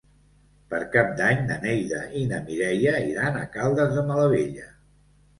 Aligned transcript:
Per 0.69 0.77
Cap 0.93 1.09
d'Any 1.17 1.41
na 1.49 1.57
Neida 1.65 1.99
i 2.21 2.23
na 2.31 2.39
Mireia 2.47 2.93
iran 3.09 3.37
a 3.41 3.43
Caldes 3.57 3.93
de 3.99 4.05
Malavella. 4.07 4.65